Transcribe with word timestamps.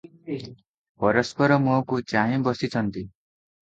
ପରସ୍ପର 1.03 1.61
ମୁହଁକୁ 1.69 2.03
ଚାହିଁବସିଛନ୍ତି। 2.17 3.09